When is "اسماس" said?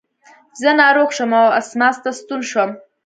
1.59-1.97